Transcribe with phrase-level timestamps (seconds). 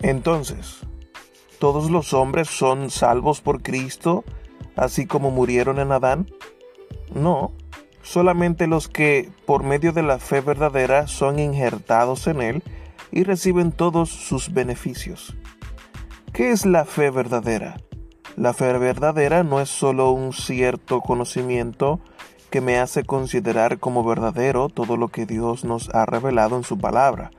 [0.00, 0.80] Entonces,
[1.58, 4.24] ¿todos los hombres son salvos por Cristo,
[4.76, 6.30] así como murieron en Adán?
[7.14, 7.52] No,
[8.02, 12.62] solamente los que, por medio de la fe verdadera, son injertados en Él
[13.10, 15.36] y reciben todos sus beneficios.
[16.32, 17.80] ¿Qué es la fe verdadera?
[18.36, 22.00] La fe verdadera no es solo un cierto conocimiento
[22.50, 26.78] que me hace considerar como verdadero todo lo que Dios nos ha revelado en su
[26.78, 27.30] palabra,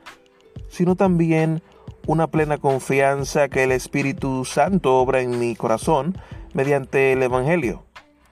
[0.67, 1.63] sino también
[2.09, 6.17] una plena confianza que el Espíritu Santo obra en mi corazón
[6.53, 7.83] mediante el Evangelio,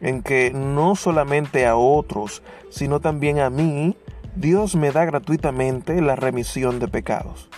[0.02, 2.42] en que no solamente a otros,
[2.72, 3.96] sino también a mí,
[4.36, 7.50] Dios me da gratuitamente la remisión de pecados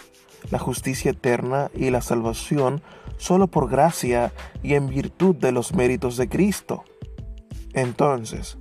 [0.51, 2.81] la justicia eterna y la salvación
[3.17, 4.31] solo por gracia
[4.63, 6.83] y en virtud de los méritos de Cristo.
[7.73, 8.57] Entonces,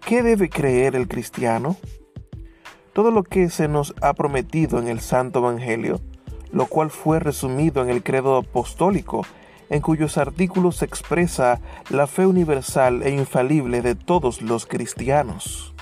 [0.00, 1.76] ¿qué debe creer el cristiano?
[2.92, 6.00] Todo lo que se nos ha prometido en el Santo Evangelio,
[6.52, 9.26] lo cual fue resumido en el credo apostólico,
[9.68, 15.74] en cuyos artículos se expresa la fe universal e infalible de todos los cristianos.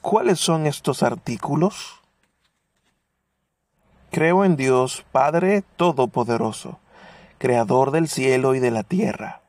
[0.00, 2.00] ¿Cuáles son estos artículos?
[4.12, 6.78] Creo en Dios Padre Todopoderoso,
[7.38, 9.42] Creador del cielo y de la tierra,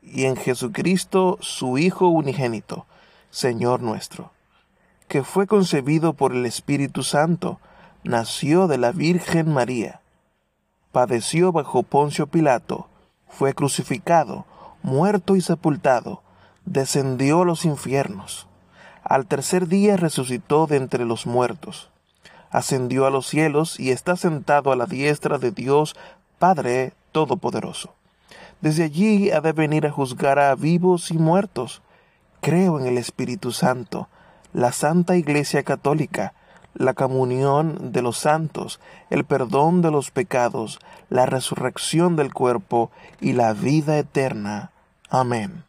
[0.00, 2.86] y en Jesucristo, su Hijo unigénito,
[3.30, 4.30] Señor nuestro,
[5.08, 7.58] que fue concebido por el Espíritu Santo,
[8.04, 10.00] nació de la Virgen María,
[10.92, 12.88] padeció bajo Poncio Pilato,
[13.28, 14.46] fue crucificado,
[14.82, 16.22] muerto y sepultado,
[16.64, 18.48] descendió a los infiernos
[19.08, 21.88] al tercer día resucitó de entre los muertos,
[22.50, 25.96] ascendió a los cielos y está sentado a la diestra de Dios
[26.38, 27.94] Padre Todopoderoso.
[28.60, 31.80] Desde allí ha de venir a juzgar a vivos y muertos.
[32.42, 34.08] Creo en el Espíritu Santo,
[34.52, 36.32] la Santa Iglesia Católica,
[36.74, 40.78] la comunión de los santos, el perdón de los pecados,
[41.10, 44.70] la resurrección del cuerpo y la vida eterna.
[45.10, 45.67] Amén.